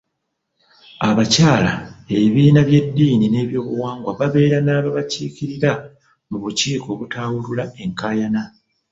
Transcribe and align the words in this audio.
Abakyala, 1.09 1.71
ebibiina 2.15 2.61
by’eddini 2.67 3.25
n’ebyobuwangwa 3.29 4.11
babeere 4.19 4.57
n’ababakiikirira 4.63 5.71
mu 6.29 6.37
bukiiko 6.43 6.87
obutawulula 6.95 7.63
enkaayana. 7.83 8.41